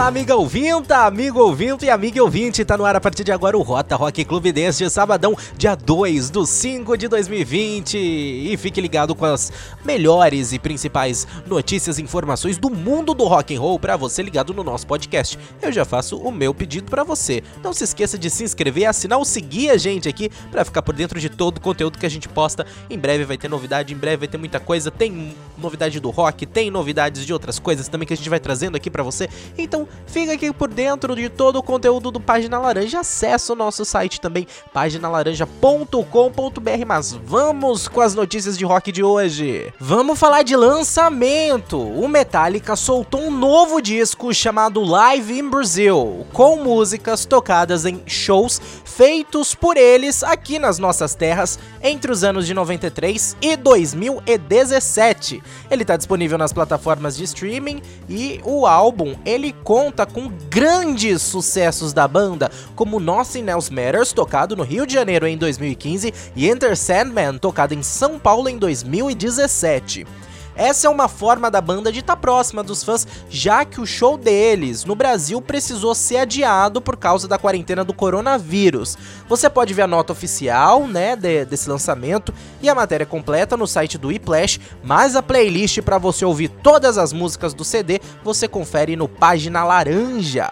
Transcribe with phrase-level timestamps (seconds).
[0.00, 3.58] Olá, amiga ouvinta, amigo ouvinte e amiga ouvinte, tá no ar a partir de agora
[3.58, 7.98] o Rota Rock Clube deste sabadão, dia 2 do 5 de 2020.
[7.98, 9.52] E fique ligado com as
[9.84, 14.54] melhores e principais notícias e informações do mundo do rock and roll para você ligado
[14.54, 15.38] no nosso podcast.
[15.60, 17.42] Eu já faço o meu pedido para você.
[17.62, 20.94] Não se esqueça de se inscrever, assinar ou seguir a gente aqui para ficar por
[20.94, 22.66] dentro de todo o conteúdo que a gente posta.
[22.88, 24.90] Em breve vai ter novidade, em breve vai ter muita coisa.
[24.90, 28.76] Tem novidade do rock, tem novidades de outras coisas também que a gente vai trazendo
[28.76, 29.28] aqui para você.
[29.58, 33.00] Então então fica aqui por dentro de todo o conteúdo do Página Laranja.
[33.00, 36.86] Acesse o nosso site também, paginalaranja.com.br.
[36.86, 39.72] Mas vamos com as notícias de rock de hoje.
[39.78, 41.80] Vamos falar de lançamento.
[41.80, 48.60] O Metallica soltou um novo disco chamado Live in Brazil, com músicas tocadas em shows
[48.84, 55.42] feitos por eles aqui nas nossas terras entre os anos de 93 e 2017.
[55.70, 59.79] Ele está disponível nas plataformas de streaming e o álbum ele conta
[60.12, 65.38] com grandes sucessos da banda, como Nothing Else Matters, tocado no Rio de Janeiro em
[65.38, 70.06] 2015, e Enter Sandman, tocado em São Paulo em 2017.
[70.54, 73.86] Essa é uma forma da banda de estar tá próxima dos fãs, já que o
[73.86, 78.96] show deles no Brasil precisou ser adiado por causa da quarentena do coronavírus.
[79.28, 83.66] Você pode ver a nota oficial, né, de, desse lançamento e a matéria completa no
[83.66, 88.48] site do iPlash, mas a playlist para você ouvir todas as músicas do CD você
[88.48, 90.50] confere no Página Laranja.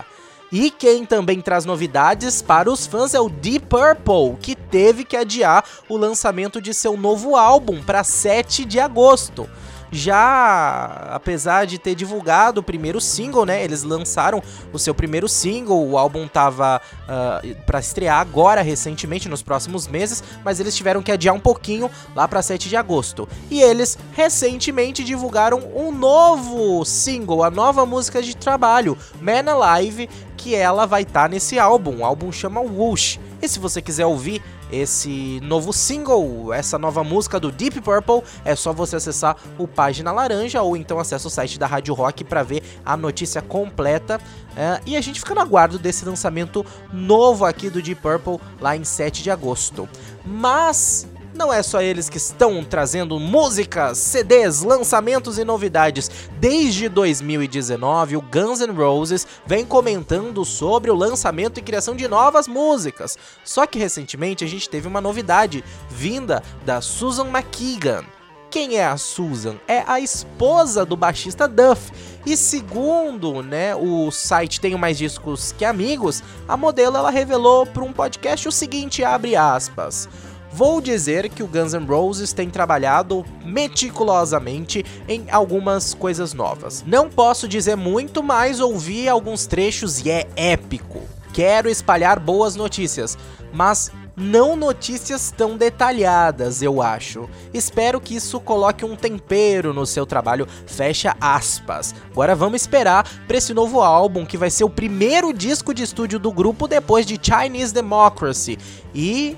[0.50, 5.14] E quem também traz novidades para os fãs é o Deep Purple, que teve que
[5.14, 9.48] adiar o lançamento de seu novo álbum para 7 de agosto
[9.90, 13.62] já apesar de ter divulgado o primeiro single, né?
[13.62, 19.28] Eles lançaram o seu primeiro single, o álbum tava uh, ah, para estrear agora recentemente
[19.28, 23.28] nos próximos meses, mas eles tiveram que adiar um pouquinho lá para 7 de agosto.
[23.50, 30.54] E eles recentemente divulgaram um novo single, a nova música de trabalho, Man Alive, que
[30.54, 31.98] ela vai estar tá nesse álbum.
[31.98, 33.18] O álbum chama Whoosh.
[33.40, 38.54] E se você quiser ouvir esse novo single, essa nova música do Deep Purple, é
[38.54, 42.42] só você acessar o Página Laranja ou então acessa o site da Rádio Rock para
[42.42, 44.20] ver a notícia completa.
[44.56, 48.76] É, e a gente fica no aguardo desse lançamento novo aqui do Deep Purple lá
[48.76, 49.88] em 7 de agosto.
[50.24, 56.10] Mas não é só eles que estão trazendo músicas, CDs, lançamentos e novidades.
[56.38, 62.48] Desde 2019, o Guns N' Roses vem comentando sobre o lançamento e criação de novas
[62.48, 63.16] músicas.
[63.44, 68.04] Só que recentemente a gente teve uma novidade vinda da Susan McKeegan.
[68.50, 69.56] Quem é a Susan?
[69.68, 71.92] É a esposa do baixista Duff.
[72.24, 77.84] E segundo, né, o site Tenho Mais Discos Que Amigos, a modelo ela revelou para
[77.84, 80.08] um podcast o seguinte, abre aspas:
[80.58, 86.82] Vou dizer que o Guns N' Roses tem trabalhado meticulosamente em algumas coisas novas.
[86.84, 91.00] Não posso dizer muito, mas ouvi alguns trechos e é épico.
[91.32, 93.16] Quero espalhar boas notícias,
[93.52, 97.30] mas não notícias tão detalhadas, eu acho.
[97.54, 101.94] Espero que isso coloque um tempero no seu trabalho, fecha aspas.
[102.10, 106.18] Agora vamos esperar para esse novo álbum que vai ser o primeiro disco de estúdio
[106.18, 108.58] do grupo depois de Chinese Democracy.
[108.92, 109.36] E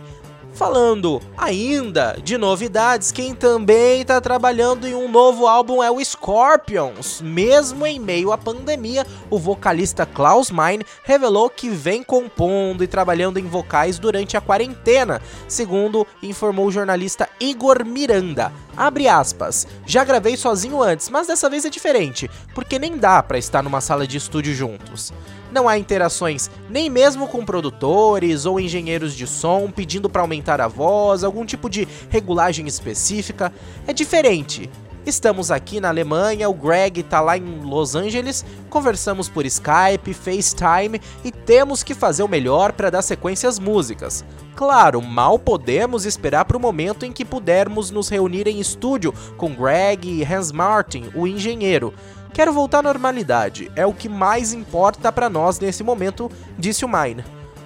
[0.52, 7.20] Falando ainda de novidades, quem também está trabalhando em um novo álbum é o Scorpions.
[7.22, 13.38] Mesmo em meio à pandemia, o vocalista Klaus Meine revelou que vem compondo e trabalhando
[13.38, 18.52] em vocais durante a quarentena, segundo informou o jornalista Igor Miranda.
[18.76, 19.66] Abre aspas.
[19.86, 23.80] Já gravei sozinho antes, mas dessa vez é diferente, porque nem dá para estar numa
[23.80, 25.12] sala de estúdio juntos.
[25.52, 30.68] Não há interações nem mesmo com produtores ou engenheiros de som pedindo para aumentar a
[30.68, 33.52] voz, algum tipo de regulagem específica.
[33.86, 34.70] É diferente.
[35.06, 41.00] Estamos aqui na Alemanha, o Greg tá lá em Los Angeles, conversamos por Skype, FaceTime
[41.24, 44.22] e temos que fazer o melhor para dar sequência às músicas.
[44.54, 49.54] Claro, mal podemos esperar para o momento em que pudermos nos reunir em estúdio com
[49.54, 51.94] Greg e Hans Martin, o engenheiro.
[52.34, 56.88] Quero voltar à normalidade, é o que mais importa para nós nesse momento, disse o
[56.88, 57.24] Mine.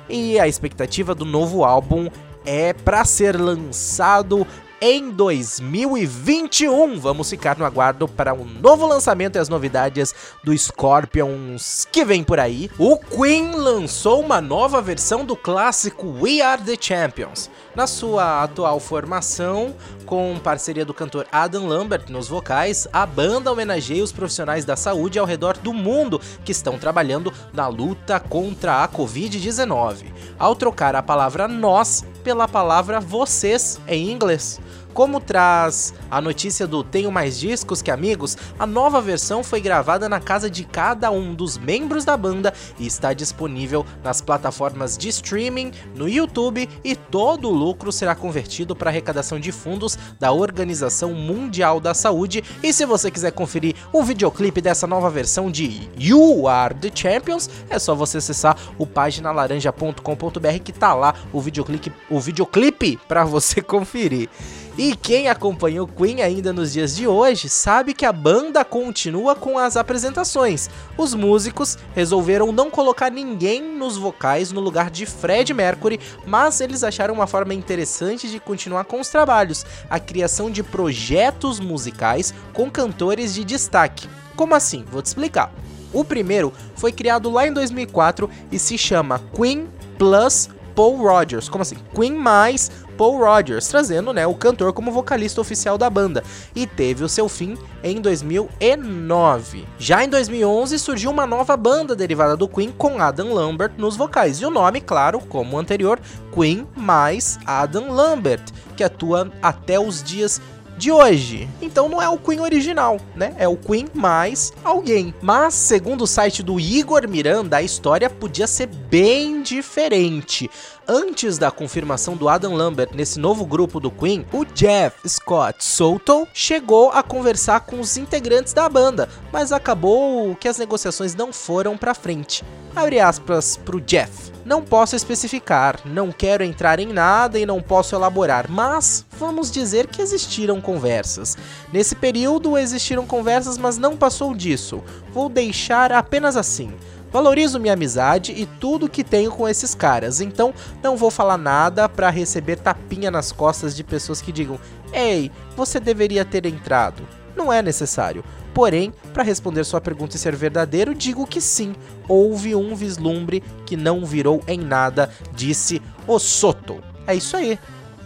[0.08, 2.08] E a expectativa do novo álbum
[2.46, 4.46] é para ser lançado
[4.86, 6.98] em 2021.
[6.98, 10.14] Vamos ficar no aguardo para um novo lançamento e as novidades
[10.44, 12.70] do Scorpions que vem por aí.
[12.78, 17.48] O Queen lançou uma nova versão do clássico We Are the Champions.
[17.74, 24.04] Na sua atual formação, com parceria do cantor Adam Lambert nos vocais, a banda homenageia
[24.04, 28.88] os profissionais da saúde ao redor do mundo que estão trabalhando na luta contra a
[28.88, 34.60] Covid-19, ao trocar a palavra nós pela palavra vocês em inglês.
[34.94, 40.08] Como traz a notícia do Tenho Mais Discos que Amigos, a nova versão foi gravada
[40.08, 45.08] na casa de cada um dos membros da banda e está disponível nas plataformas de
[45.08, 51.12] streaming, no YouTube e todo o lucro será convertido para arrecadação de fundos da Organização
[51.12, 52.44] Mundial da Saúde.
[52.62, 57.50] E se você quiser conferir o videoclipe dessa nova versão de You Are the Champions,
[57.68, 63.58] é só você acessar o paginalaranja.com.br que tá lá o videoclipe, o videoclipe para você
[63.60, 64.28] conferir.
[64.76, 69.56] E quem acompanhou Queen ainda nos dias de hoje sabe que a banda continua com
[69.56, 70.68] as apresentações.
[70.98, 76.82] Os músicos resolveram não colocar ninguém nos vocais no lugar de Fred Mercury, mas eles
[76.82, 82.68] acharam uma forma interessante de continuar com os trabalhos, a criação de projetos musicais com
[82.68, 84.08] cantores de destaque.
[84.34, 84.84] Como assim?
[84.90, 85.52] Vou te explicar.
[85.92, 91.48] O primeiro foi criado lá em 2004 e se chama Queen Plus Paul Rogers.
[91.48, 91.76] Como assim?
[91.94, 96.22] Queen mais Paul Rogers, trazendo né, o cantor como vocalista oficial da banda,
[96.54, 99.66] e teve o seu fim em 2009.
[99.78, 104.40] Já em 2011 surgiu uma nova banda derivada do Queen com Adam Lambert nos vocais,
[104.40, 106.00] e o nome, claro, como o anterior,
[106.32, 108.44] Queen mais Adam Lambert,
[108.76, 110.40] que atua até os dias
[110.76, 111.48] de hoje.
[111.62, 113.34] Então não é o Queen original, né?
[113.38, 115.14] É o Queen mais alguém.
[115.22, 120.50] Mas, segundo o site do Igor Miranda, a história podia ser bem diferente.
[120.86, 126.28] Antes da confirmação do Adam Lambert nesse novo grupo do Queen, o Jeff Scott Soto
[126.34, 131.74] chegou a conversar com os integrantes da banda, mas acabou que as negociações não foram
[131.78, 132.44] para frente.
[132.76, 134.30] Abre aspas pro Jeff.
[134.44, 139.86] Não posso especificar, não quero entrar em nada e não posso elaborar, mas vamos dizer
[139.86, 141.38] que existiram conversas.
[141.72, 144.84] Nesse período existiram conversas, mas não passou disso.
[145.14, 146.74] Vou deixar apenas assim.
[147.14, 150.52] Valorizo minha amizade e tudo que tenho com esses caras, então
[150.82, 154.58] não vou falar nada para receber tapinha nas costas de pessoas que digam:
[154.92, 157.06] "Ei, você deveria ter entrado".
[157.36, 158.24] Não é necessário.
[158.52, 161.76] Porém, para responder sua pergunta e ser verdadeiro, digo que sim,
[162.08, 166.82] houve um vislumbre que não virou em nada, disse o Soto.
[167.06, 167.60] É isso aí.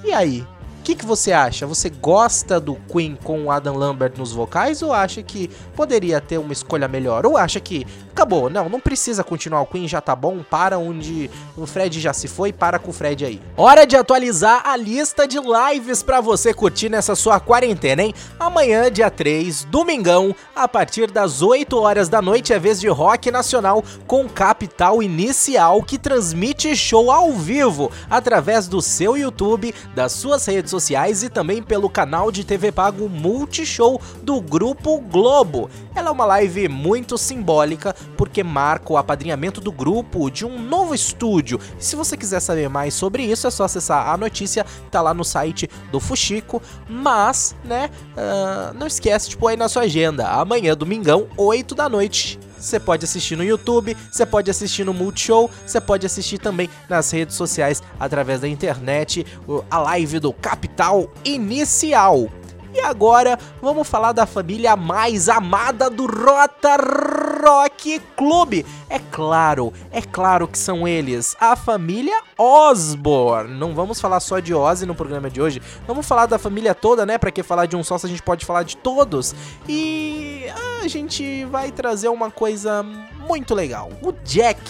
[0.04, 0.46] E aí?
[0.81, 1.66] O que, que você acha?
[1.66, 6.38] Você gosta do Queen com o Adam Lambert nos vocais ou acha que poderia ter
[6.38, 7.26] uma escolha melhor?
[7.26, 7.87] Ou acha que
[8.19, 12.12] acabou, não, não precisa continuar o Queen, já tá bom, para onde o Fred já
[12.12, 13.41] se foi, para com o Fred aí.
[13.56, 18.12] Hora de atualizar a lista de lives para você curtir nessa sua quarentena, hein?
[18.38, 23.31] Amanhã, dia 3, domingão, a partir das 8 horas da noite é vez de rock
[23.31, 30.44] nacional com Capital Inicial que transmite show ao vivo através do seu YouTube, das suas
[30.44, 35.71] redes sociais e também pelo canal de TV pago Multishow do Grupo Globo.
[35.94, 40.93] Ela é uma live muito simbólica porque marca o apadrinhamento do grupo de um novo
[40.93, 41.61] estúdio.
[41.79, 45.15] E se você quiser saber mais sobre isso, é só acessar a notícia, tá lá
[45.15, 46.61] no site do Fuxico.
[46.88, 51.88] Mas, né, uh, não esquece de pôr aí na sua agenda, amanhã, domingão, 8 da
[51.88, 52.41] noite.
[52.59, 57.09] Você pode assistir no YouTube, você pode assistir no Multishow, você pode assistir também nas
[57.12, 59.25] redes sociais através da internet,
[59.71, 62.29] a live do Capital Inicial.
[62.75, 66.76] E agora vamos falar da família mais amada do Rota
[67.44, 68.65] Rock Clube.
[68.91, 73.55] É claro, é claro que são eles, a família Osborne.
[73.55, 77.06] Não vamos falar só de Ozzy no programa de hoje, vamos falar da família toda,
[77.06, 77.17] né?
[77.17, 79.35] Para que falar de um só se a gente pode falar de todos?
[79.69, 80.44] E
[80.82, 82.85] a gente vai trazer uma coisa
[83.26, 83.90] muito legal.
[84.02, 84.61] O Jack,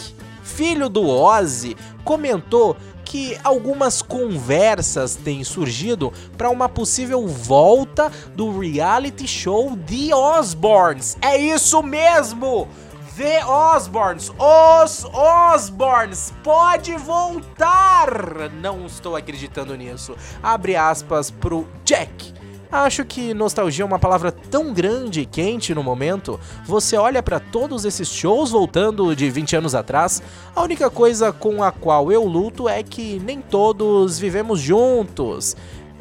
[0.43, 2.77] filho do Ozzy, comentou
[3.09, 11.17] que algumas conversas têm surgido para uma possível volta do reality show The Osbournes.
[11.23, 12.69] É isso mesmo!
[13.17, 18.51] The Osbournes, os Osbournes, pode voltar!
[18.61, 20.15] Não estou acreditando nisso.
[20.43, 22.35] Abre aspas pro Jack.
[22.71, 26.39] Acho que nostalgia é uma palavra tão grande e quente no momento.
[26.67, 30.23] Você olha para todos esses shows voltando de 20 anos atrás,
[30.55, 35.57] a única coisa com a qual eu luto é que nem todos vivemos juntos.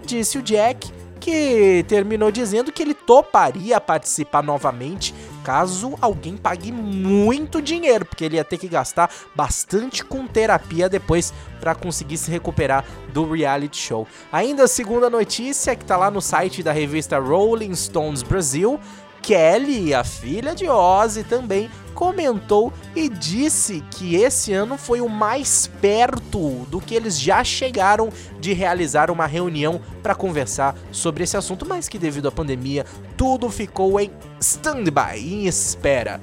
[0.05, 5.13] Disse o Jack, que terminou dizendo que ele toparia participar novamente
[5.47, 11.33] caso alguém pague muito dinheiro, porque ele ia ter que gastar bastante com terapia depois
[11.61, 14.05] para conseguir se recuperar do reality show.
[14.29, 14.67] Ainda
[15.05, 18.77] a notícia que tá lá no site da revista Rolling Stones Brasil,
[19.21, 25.65] Kelly, a filha de Ozzy, também comentou e disse que esse ano foi o mais
[25.81, 31.65] perto do que eles já chegaram de realizar uma reunião para conversar sobre esse assunto,
[31.65, 32.85] mas que devido à pandemia
[33.17, 36.21] tudo ficou em stand-by, em espera.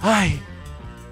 [0.00, 0.40] Ai,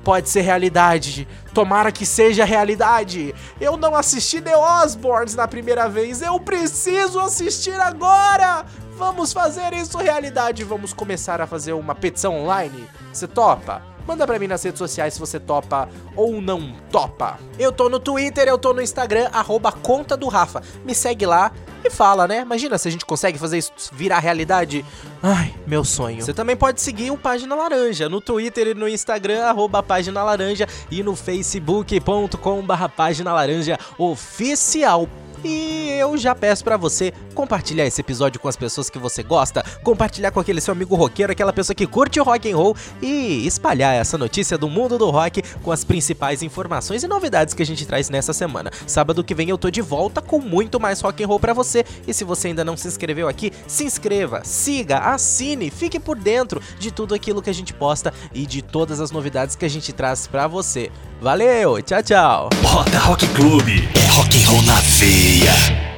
[0.04, 1.26] pode ser realidade.
[1.52, 3.34] Tomara que seja realidade.
[3.60, 6.22] Eu não assisti The Osborns na primeira vez.
[6.22, 8.64] Eu preciso assistir agora.
[8.96, 10.62] Vamos fazer isso realidade.
[10.62, 12.88] Vamos começar a fazer uma petição online.
[13.12, 13.95] Você topa?
[14.06, 17.38] Manda pra mim nas redes sociais se você topa ou não topa.
[17.58, 20.62] Eu tô no Twitter, eu tô no Instagram, arroba conta do Rafa.
[20.84, 21.52] Me segue lá
[21.84, 22.40] e fala, né?
[22.40, 24.84] Imagina se a gente consegue fazer isso virar realidade.
[25.22, 26.22] Ai, meu sonho.
[26.22, 30.68] Você também pode seguir o Página Laranja no Twitter e no Instagram, arroba Página Laranja
[30.90, 35.08] e no facebook.com barra Página Laranja Oficial.
[35.44, 39.62] E eu já peço para você compartilhar esse episódio com as pessoas que você gosta,
[39.82, 43.46] compartilhar com aquele seu amigo roqueiro, aquela pessoa que curte o rock and roll e
[43.46, 47.66] espalhar essa notícia do mundo do rock com as principais informações e novidades que a
[47.66, 48.70] gente traz nessa semana.
[48.86, 51.84] Sábado que vem eu tô de volta com muito mais rock and roll para você.
[52.06, 56.60] E se você ainda não se inscreveu aqui, se inscreva, siga, assine, fique por dentro
[56.78, 59.92] de tudo aquilo que a gente posta e de todas as novidades que a gente
[59.92, 60.90] traz para você.
[61.20, 62.48] Valeu, tchau, tchau.
[62.62, 65.95] Roda Rock Clube é rock and roll na veia.